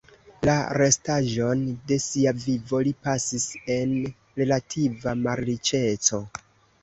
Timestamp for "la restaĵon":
0.49-1.59